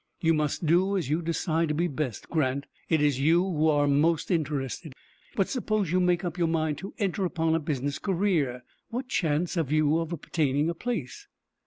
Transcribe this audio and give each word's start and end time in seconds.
"You 0.19 0.33
must 0.33 0.65
do 0.65 0.97
as 0.97 1.11
you 1.11 1.21
decide 1.21 1.67
to 1.67 1.75
be 1.75 1.87
best, 1.87 2.27
Grant. 2.27 2.65
It 2.89 3.03
is 3.03 3.19
you 3.19 3.43
who 3.43 3.67
are 3.67 3.85
most 3.87 4.31
interested. 4.31 4.93
But 5.35 5.47
suppose 5.47 5.91
you 5.91 5.99
make 5.99 6.23
up 6.25 6.39
your 6.39 6.47
mind 6.47 6.79
to 6.79 6.95
enter 6.97 7.23
upon 7.23 7.53
a 7.53 7.59
business 7.59 7.99
career, 7.99 8.63
what 8.89 9.07
chance 9.07 9.53
have 9.53 9.71
you 9.71 9.99
of 9.99 10.11
obtaining 10.11 10.71
a 10.71 10.73
place?" 10.73 11.27